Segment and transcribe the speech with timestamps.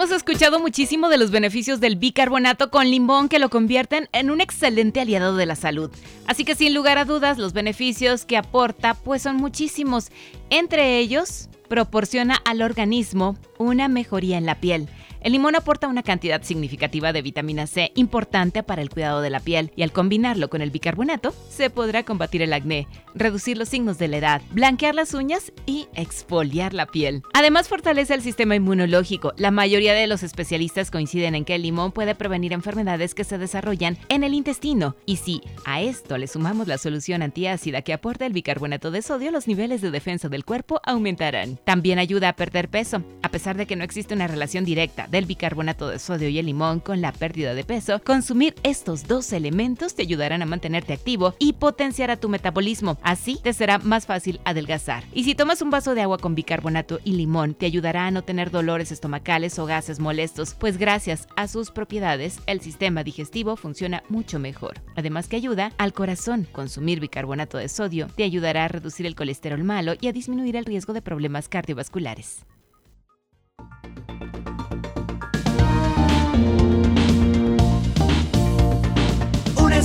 [0.00, 4.40] Hemos escuchado muchísimo de los beneficios del bicarbonato con limón que lo convierten en un
[4.40, 5.90] excelente aliado de la salud.
[6.26, 10.08] Así que sin lugar a dudas, los beneficios que aporta pues son muchísimos.
[10.48, 14.88] Entre ellos, proporciona al organismo una mejoría en la piel
[15.20, 19.40] el limón aporta una cantidad significativa de vitamina C importante para el cuidado de la
[19.40, 23.98] piel y al combinarlo con el bicarbonato se podrá combatir el acné, reducir los signos
[23.98, 27.22] de la edad, blanquear las uñas y exfoliar la piel.
[27.34, 29.34] Además fortalece el sistema inmunológico.
[29.36, 33.36] La mayoría de los especialistas coinciden en que el limón puede prevenir enfermedades que se
[33.36, 38.24] desarrollan en el intestino y si a esto le sumamos la solución antiácida que aporta
[38.24, 41.58] el bicarbonato de sodio, los niveles de defensa del cuerpo aumentarán.
[41.64, 45.26] También ayuda a perder peso, a pesar de que no existe una relación directa del
[45.26, 49.94] bicarbonato de sodio y el limón con la pérdida de peso, consumir estos dos elementos
[49.94, 52.98] te ayudarán a mantenerte activo y potenciará tu metabolismo.
[53.02, 55.04] Así te será más fácil adelgazar.
[55.12, 58.22] Y si tomas un vaso de agua con bicarbonato y limón, te ayudará a no
[58.22, 64.02] tener dolores estomacales o gases molestos, pues gracias a sus propiedades, el sistema digestivo funciona
[64.08, 64.80] mucho mejor.
[64.96, 66.46] Además que ayuda al corazón.
[66.52, 70.64] Consumir bicarbonato de sodio te ayudará a reducir el colesterol malo y a disminuir el
[70.64, 72.44] riesgo de problemas cardiovasculares.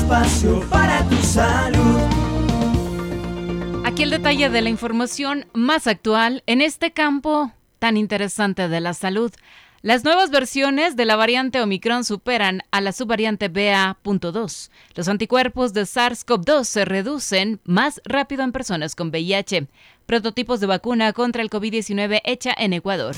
[0.05, 1.99] Espacio para tu salud.
[3.83, 8.93] Aquí el detalle de la información más actual en este campo tan interesante de la
[8.93, 9.31] salud.
[9.81, 14.69] Las nuevas versiones de la variante Omicron superan a la subvariante BA.2.
[14.93, 19.67] Los anticuerpos de SARS-CoV-2 se reducen más rápido en personas con VIH.
[20.05, 23.15] Prototipos de vacuna contra el COVID-19 hecha en Ecuador.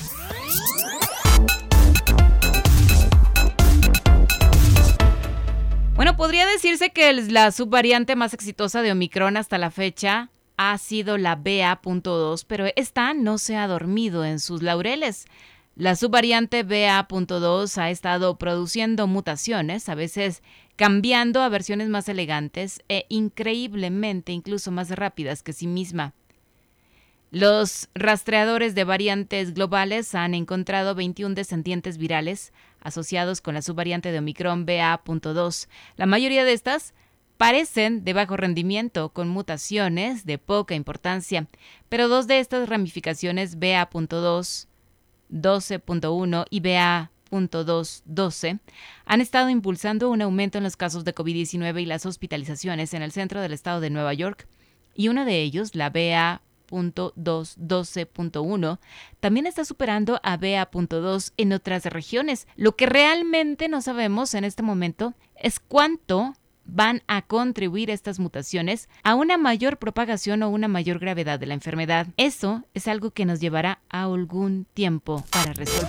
[5.98, 11.18] Bueno, podría decirse que la subvariante más exitosa de Omicron hasta la fecha ha sido
[11.18, 15.24] la BA.2, pero esta no se ha dormido en sus laureles.
[15.74, 20.44] La subvariante BA.2 ha estado produciendo mutaciones, a veces
[20.76, 26.14] cambiando a versiones más elegantes e increíblemente incluso más rápidas que sí misma.
[27.30, 34.18] Los rastreadores de variantes globales han encontrado 21 descendientes virales asociados con la subvariante de
[34.18, 35.68] Omicron BA.2.
[35.96, 36.94] La mayoría de estas
[37.36, 41.46] parecen de bajo rendimiento, con mutaciones de poca importancia,
[41.90, 44.66] pero dos de estas ramificaciones BA.2,
[45.30, 48.58] 12.1 y BA.2.12
[49.04, 53.12] han estado impulsando un aumento en los casos de COVID-19 y las hospitalizaciones en el
[53.12, 54.48] centro del estado de Nueva York,
[54.94, 58.78] y uno de ellos, la BA 12.1
[59.20, 62.46] también está superando a BA.2 en otras regiones.
[62.56, 66.34] Lo que realmente no sabemos en este momento es cuánto
[66.68, 71.54] van a contribuir estas mutaciones a una mayor propagación o una mayor gravedad de la
[71.54, 72.06] enfermedad.
[72.16, 75.88] Eso es algo que nos llevará a algún tiempo para resolver.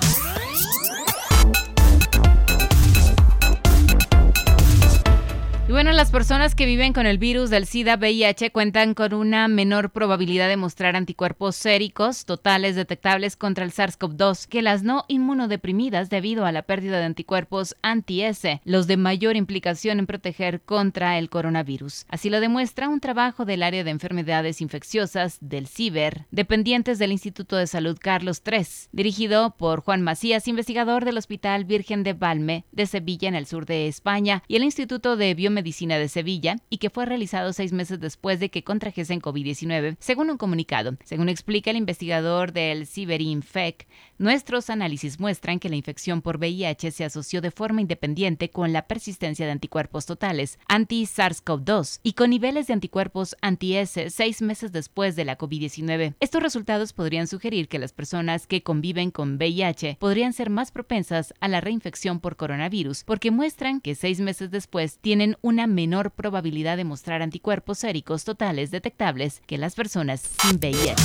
[5.69, 9.91] Y bueno, las personas que viven con el virus del SIDA-VIH cuentan con una menor
[9.91, 16.47] probabilidad de mostrar anticuerpos séricos totales detectables contra el SARS-CoV-2 que las no inmunodeprimidas debido
[16.47, 22.07] a la pérdida de anticuerpos anti-S, los de mayor implicación en proteger contra el coronavirus.
[22.09, 27.57] Así lo demuestra un trabajo del área de enfermedades infecciosas del CIBER, dependientes del Instituto
[27.57, 32.87] de Salud Carlos III, dirigido por Juan Macías, investigador del Hospital Virgen de Valme de
[32.87, 36.77] Sevilla en el sur de España y el Instituto de Biomedicina Medicina de Sevilla y
[36.77, 40.95] que fue realizado seis meses después de que contrajesen COVID-19, según un comunicado.
[41.03, 43.87] Según explica el investigador del CiberiNFEC,
[44.17, 48.87] nuestros análisis muestran que la infección por VIH se asoció de forma independiente con la
[48.87, 55.25] persistencia de anticuerpos totales anti-SARS-CoV-2 y con niveles de anticuerpos anti-S seis meses después de
[55.25, 56.15] la COVID-19.
[56.21, 61.33] Estos resultados podrían sugerir que las personas que conviven con VIH podrían ser más propensas
[61.41, 66.11] a la reinfección por coronavirus porque muestran que seis meses después tienen un una menor
[66.11, 70.95] probabilidad de mostrar anticuerpos séricos totales detectables que las personas sin VIH.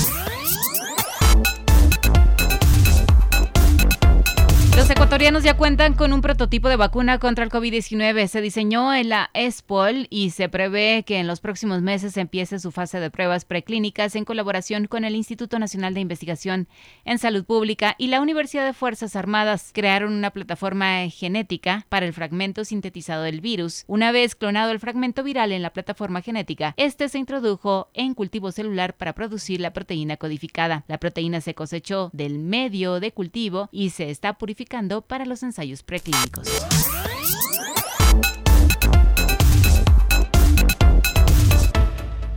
[4.76, 8.26] Los ecuatorianos ya cuentan con un prototipo de vacuna contra el COVID-19.
[8.26, 12.72] Se diseñó en la ESPOL y se prevé que en los próximos meses empiece su
[12.72, 16.66] fase de pruebas preclínicas en colaboración con el Instituto Nacional de Investigación
[17.04, 19.70] en Salud Pública y la Universidad de Fuerzas Armadas.
[19.72, 23.84] Crearon una plataforma genética para el fragmento sintetizado del virus.
[23.86, 28.50] Una vez clonado el fragmento viral en la plataforma genética, este se introdujo en cultivo
[28.50, 30.84] celular para producir la proteína codificada.
[30.88, 34.63] La proteína se cosechó del medio de cultivo y se está purificando
[35.06, 36.48] para los ensayos preclínicos.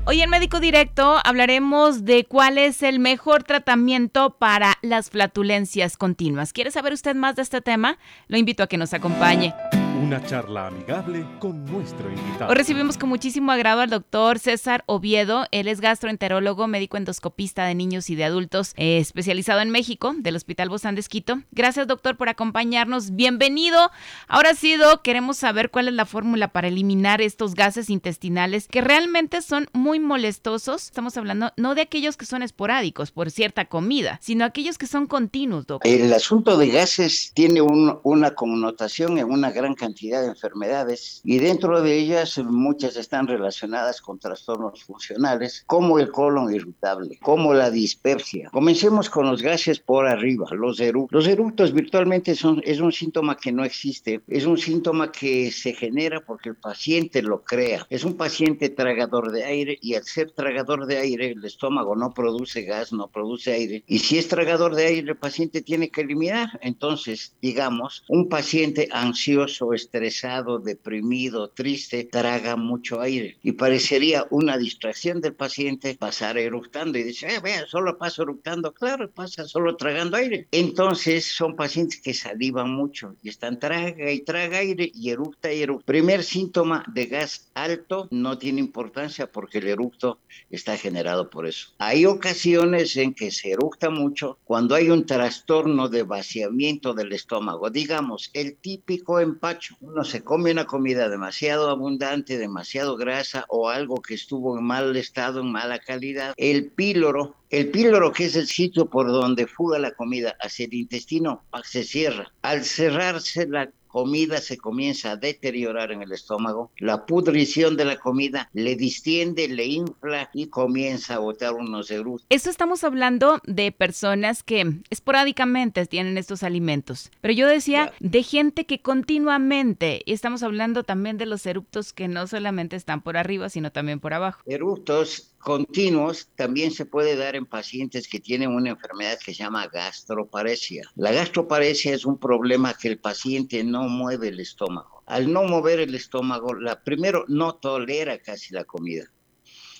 [0.05, 6.53] Hoy en Médico Directo hablaremos de cuál es el mejor tratamiento para las flatulencias continuas.
[6.53, 7.97] ¿Quiere saber usted más de este tema?
[8.27, 9.53] Lo invito a que nos acompañe.
[9.97, 12.51] Una charla amigable con nuestro invitado.
[12.51, 15.47] Hoy recibimos con muchísimo agrado al doctor César Oviedo.
[15.49, 20.35] Él es gastroenterólogo, médico endoscopista de niños y de adultos, eh, especializado en México, del
[20.35, 21.41] Hospital Bozán de Esquito.
[21.51, 23.15] Gracias, doctor, por acompañarnos.
[23.15, 23.89] Bienvenido.
[24.27, 28.81] Ahora sí, Doc, queremos saber cuál es la fórmula para eliminar estos gases intestinales que
[28.81, 30.83] realmente son muy molestosos.
[30.83, 35.07] Estamos hablando no de aquellos que son esporádicos por cierta comida, sino aquellos que son
[35.07, 35.91] continuos, doctor.
[35.91, 41.37] El asunto de gases tiene una connotación en una gran cantidad cantidad de enfermedades y
[41.39, 47.71] dentro de ellas muchas están relacionadas con trastornos funcionales como el colon irritable, como la
[47.71, 48.49] dispepsia.
[48.51, 51.15] Comencemos con los gases por arriba, los eructos.
[51.15, 55.71] Los eructos virtualmente son, es un síntoma que no existe, es un síntoma que se
[55.73, 57.87] genera porque el paciente lo crea.
[57.89, 62.13] Es un paciente tragador de aire y al ser tragador de aire el estómago no
[62.13, 66.01] produce gas, no produce aire y si es tragador de aire el paciente tiene que
[66.01, 66.59] eliminar.
[66.61, 73.37] Entonces, digamos, un paciente ansioso estresado, deprimido, triste, traga mucho aire.
[73.43, 78.73] Y parecería una distracción del paciente pasar eructando y dice, eh, vea, solo paso eructando.
[78.73, 80.47] Claro, pasa solo tragando aire.
[80.51, 85.61] Entonces son pacientes que salivan mucho y están traga y traga aire y eructa y
[85.61, 85.85] eructa.
[85.85, 90.19] Primer síntoma de gas alto no tiene importancia porque el eructo
[90.49, 91.69] está generado por eso.
[91.77, 97.69] Hay ocasiones en que se eructa mucho cuando hay un trastorno de vaciamiento del estómago.
[97.69, 104.01] Digamos, el típico empacho uno se come una comida demasiado abundante, demasiado grasa o algo
[104.01, 106.33] que estuvo en mal estado, en mala calidad.
[106.37, 110.73] El píloro, el píloro que es el sitio por donde fuga la comida hacia el
[110.73, 112.31] intestino, se cierra.
[112.41, 117.97] Al cerrarse la comida se comienza a deteriorar en el estómago, la pudrición de la
[117.97, 122.27] comida le distiende, le infla y comienza a botar unos eructos.
[122.29, 128.67] Eso estamos hablando de personas que esporádicamente tienen estos alimentos, pero yo decía de gente
[128.67, 133.49] que continuamente, y estamos hablando también de los eructos que no solamente están por arriba,
[133.49, 134.41] sino también por abajo.
[134.45, 139.67] Eructos continuos también se puede dar en pacientes que tienen una enfermedad que se llama
[139.67, 140.91] gastroparesia.
[140.97, 145.03] La gastroparesia es un problema que el paciente no mueve el estómago.
[145.05, 149.09] Al no mover el estómago, la, primero no tolera casi la comida.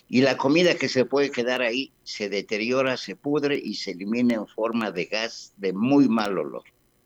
[0.08, 4.36] Y la comida que se puede quedar ahí se deteriora, se pudre y se elimina
[4.36, 6.64] en forma de gas de muy mal olor.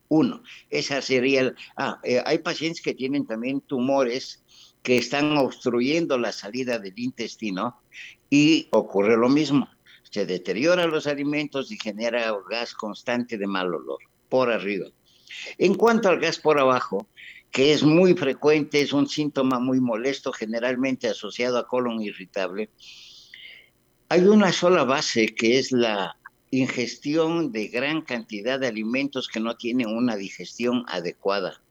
[0.07, 1.55] Uno, esa sería el...
[1.77, 4.43] Ah, eh, hay pacientes que tienen también tumores
[4.83, 7.81] que están obstruyendo la salida del intestino
[8.31, 9.69] y ocurre lo mismo.
[10.09, 13.99] Se deterioran los alimentos y genera gas constante de mal olor
[14.29, 14.87] por arriba.
[15.59, 17.07] En cuanto al gas por abajo,
[17.51, 22.69] que es muy frecuente, es un síntoma muy molesto, generalmente asociado a colon irritable,
[24.07, 26.17] hay una sola base que es la
[26.51, 31.61] ingestión de gran cantidad de alimentos que no tienen una digestión adecuada.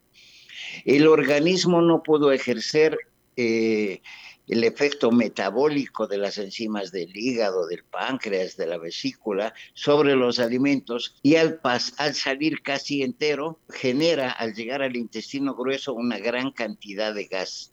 [0.85, 2.99] El organismo no pudo ejercer
[3.37, 4.03] eh,
[4.51, 10.41] el efecto metabólico de las enzimas del hígado, del páncreas, de la vesícula sobre los
[10.41, 16.51] alimentos y al, al salir casi entero genera al llegar al intestino grueso una gran
[16.51, 17.73] cantidad de gas.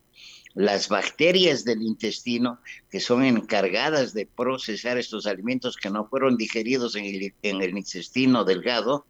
[0.54, 6.96] Las bacterias del intestino, que son encargadas de procesar estos alimentos que no fueron digeridos
[6.96, 9.08] en el, en el intestino delgado,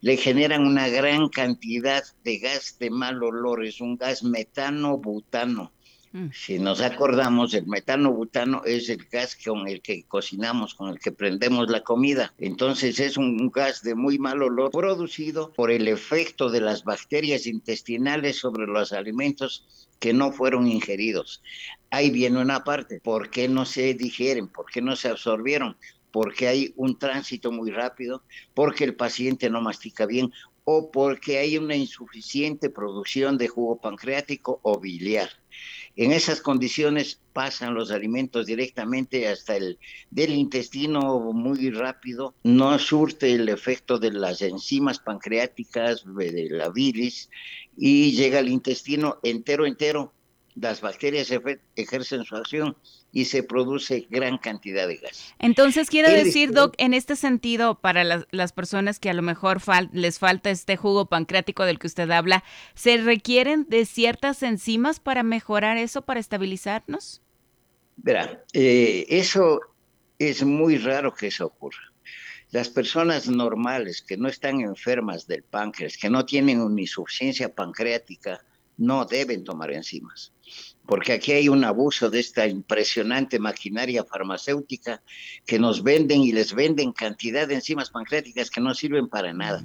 [0.00, 5.72] le generan una gran cantidad de gas de mal olor, es un gas metano-butano.
[6.32, 10.98] Si nos acordamos, el metano butano es el gas con el que cocinamos, con el
[10.98, 12.34] que prendemos la comida.
[12.36, 17.46] Entonces es un gas de muy mal olor producido por el efecto de las bacterias
[17.46, 21.42] intestinales sobre los alimentos que no fueron ingeridos.
[21.90, 24.48] Ahí viene una parte, ¿por qué no se digieren?
[24.48, 25.78] ¿Por qué no se absorbieron?
[26.10, 30.30] Porque hay un tránsito muy rápido, porque el paciente no mastica bien
[30.64, 35.41] o porque hay una insuficiente producción de jugo pancreático o biliar.
[35.94, 39.78] En esas condiciones pasan los alimentos directamente hasta el
[40.10, 47.28] del intestino muy rápido, no surte el efecto de las enzimas pancreáticas, de la bilis,
[47.76, 50.12] y llega al intestino entero, entero.
[50.54, 51.32] Las bacterias
[51.76, 52.76] ejercen su acción
[53.12, 55.34] y se produce gran cantidad de gas.
[55.38, 59.60] Entonces, quiere decir, Doc, en este sentido, para las, las personas que a lo mejor
[59.92, 62.42] les falta este jugo pancreático del que usted habla,
[62.74, 67.20] ¿se requieren de ciertas enzimas para mejorar eso, para estabilizarnos?
[67.96, 69.60] Verá, eh, eso
[70.18, 71.92] es muy raro que eso ocurra.
[72.50, 78.42] Las personas normales que no están enfermas del páncreas, que no tienen una insuficiencia pancreática,
[78.78, 80.32] no deben tomar enzimas
[80.86, 85.02] porque aquí hay un abuso de esta impresionante maquinaria farmacéutica
[85.46, 89.62] que nos venden y les venden cantidad de enzimas pancreáticas que no sirven para nada.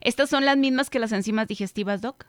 [0.00, 2.26] ¿Estas son las mismas que las enzimas digestivas, Doc?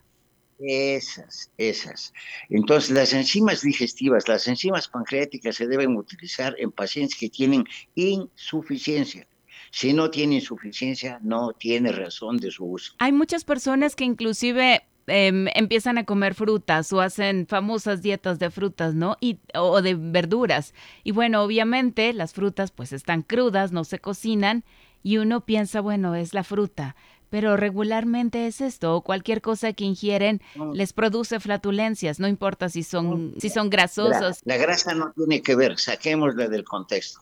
[0.60, 2.14] Esas, esas.
[2.50, 7.66] Entonces, las enzimas digestivas, las enzimas pancreáticas se deben utilizar en pacientes que tienen
[7.96, 9.28] insuficiencia.
[9.72, 12.94] Si no tiene insuficiencia, no tiene razón de su uso.
[13.00, 18.50] Hay muchas personas que inclusive Em, empiezan a comer frutas o hacen famosas dietas de
[18.50, 19.18] frutas, ¿no?
[19.20, 20.74] Y, o de verduras.
[21.04, 24.64] Y bueno, obviamente las frutas pues están crudas, no se cocinan
[25.02, 26.96] y uno piensa, bueno, es la fruta.
[27.30, 30.40] Pero regularmente es esto, o cualquier cosa que ingieren
[30.74, 34.40] les produce flatulencias, no importa si son, si son grasosos.
[34.46, 37.22] La, la grasa no tiene que ver, saquémosla del contexto.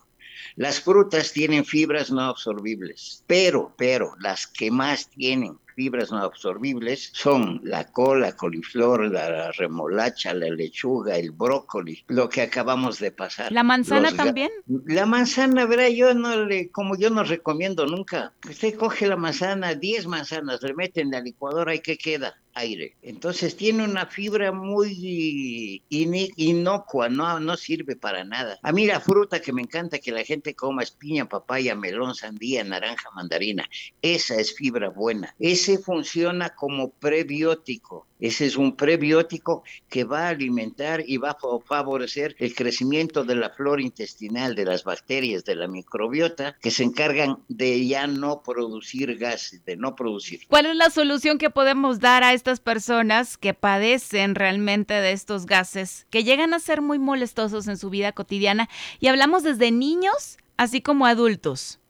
[0.56, 7.10] Las frutas tienen fibras no absorbibles, pero, pero las que más tienen fibras no absorbibles
[7.14, 13.50] son la cola, coliflor, la remolacha, la lechuga, el brócoli, lo que acabamos de pasar.
[13.52, 14.50] ¿La manzana también?
[14.86, 19.74] La manzana, verá, yo no le, como yo no recomiendo nunca, usted coge la manzana,
[19.74, 22.34] 10 manzanas, le mete en la licuadora y ¿qué queda?
[22.54, 22.96] Aire.
[23.02, 28.58] Entonces tiene una fibra muy inocua, no, no sirve para nada.
[28.62, 32.14] A mí la fruta que me encanta que la gente coma es piña, papaya, melón,
[32.14, 33.68] sandía, naranja, mandarina.
[34.00, 35.34] Esa es fibra buena.
[35.38, 38.06] Ese funciona como prebiótico.
[38.22, 41.36] Ese es un prebiótico que va a alimentar y va a
[41.66, 46.84] favorecer el crecimiento de la flora intestinal, de las bacterias, de la microbiota, que se
[46.84, 50.42] encargan de ya no producir gases, de no producir.
[50.46, 55.44] ¿Cuál es la solución que podemos dar a estas personas que padecen realmente de estos
[55.44, 58.68] gases, que llegan a ser muy molestosos en su vida cotidiana?
[59.00, 61.80] Y hablamos desde niños, así como adultos.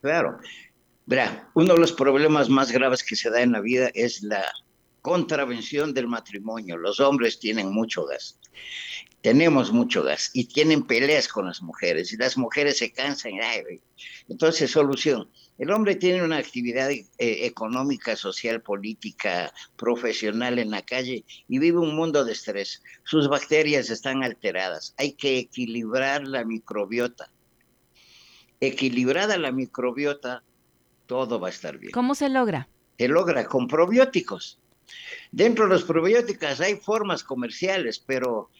[0.00, 0.36] Claro.
[1.06, 4.44] Verá, uno de los problemas más graves que se da en la vida es la
[5.02, 6.76] contravención del matrimonio.
[6.76, 8.38] Los hombres tienen mucho gas.
[9.22, 13.32] Tenemos mucho gas y tienen peleas con las mujeres y las mujeres se cansan.
[14.28, 15.28] Entonces, solución.
[15.58, 21.78] El hombre tiene una actividad eh, económica, social, política, profesional en la calle y vive
[21.78, 22.82] un mundo de estrés.
[23.04, 24.94] Sus bacterias están alteradas.
[24.96, 27.30] Hay que equilibrar la microbiota.
[28.60, 30.42] Equilibrada la microbiota,
[31.06, 31.92] todo va a estar bien.
[31.92, 32.70] ¿Cómo se logra?
[32.98, 34.59] Se logra con probióticos.
[35.32, 38.50] Dentro de los probióticos hay formas comerciales, pero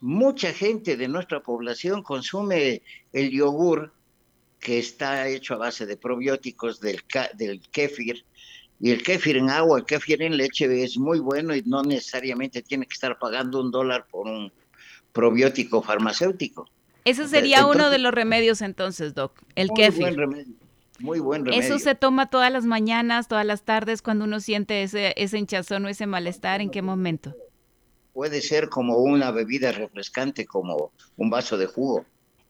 [0.00, 3.92] mucha gente de nuestra población consume el yogur
[4.60, 7.02] que está hecho a base de probióticos del,
[7.36, 8.24] del kéfir,
[8.80, 12.62] y el kéfir en agua, el kéfir en leche es muy bueno y no necesariamente
[12.62, 14.52] tiene que estar pagando un dólar por un
[15.12, 16.68] probiótico farmacéutico.
[17.04, 20.16] Ese sería uno de los remedios entonces, Doc, el kéfir.
[21.00, 21.62] Muy buen remedio.
[21.62, 25.84] ¿Eso se toma todas las mañanas, todas las tardes, cuando uno siente ese, ese hinchazón
[25.84, 26.60] o ese malestar?
[26.60, 27.34] ¿En qué momento?
[28.12, 32.04] Puede ser como una bebida refrescante, como un vaso de jugo.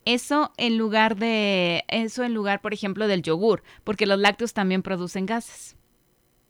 [0.04, 4.82] Eso en lugar de, eso en lugar, por ejemplo, del yogur, porque los lácteos también
[4.82, 5.76] producen gases.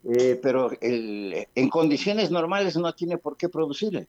[0.03, 4.07] Eh, pero el, en condiciones normales no tiene por qué producirle.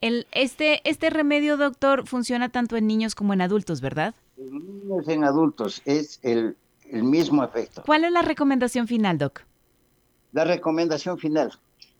[0.00, 4.14] El, este, este remedio, doctor, funciona tanto en niños como en adultos, ¿verdad?
[4.38, 6.56] En niños en adultos es el
[6.90, 7.82] el mismo efecto.
[7.86, 9.42] ¿Cuál es la recomendación final, Doc?
[10.32, 11.52] La recomendación final,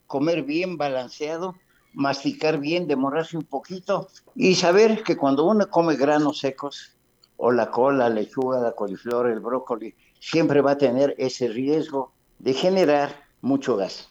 [0.07, 1.55] comer bien balanceado,
[1.93, 6.95] masticar bien, demorarse un poquito y saber que cuando uno come granos secos,
[7.43, 12.13] o la cola, la lechuga, la coliflor, el brócoli, siempre va a tener ese riesgo
[12.37, 14.07] de generar mucho gas.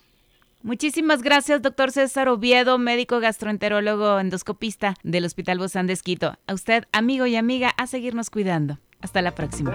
[0.63, 6.35] Muchísimas gracias, doctor César Oviedo, médico gastroenterólogo endoscopista del Hospital Bozán de Esquito.
[6.49, 8.79] A usted, amigo y amiga, a seguirnos cuidando.
[9.01, 9.75] Hasta la próxima.